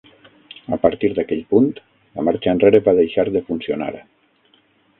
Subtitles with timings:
[0.77, 1.67] A partir d'aquell punt,
[2.19, 3.93] la marxa enrere va deixar de funcionar.